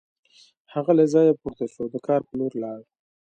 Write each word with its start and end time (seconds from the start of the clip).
هغه 0.73 0.91
له 0.99 1.05
ځایه 1.13 1.33
پورته 1.41 1.65
شو 1.71 1.79
او 1.83 1.89
د 1.93 1.95
کار 2.07 2.21
په 2.27 2.33
لور 2.39 2.53
لاړ 2.63 2.79